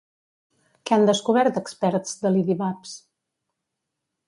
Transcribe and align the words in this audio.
Què 0.89 0.95
han 0.97 1.05
descobert 1.09 1.59
experts 1.61 2.17
de 2.23 2.33
l'Idibaps? 2.33 2.95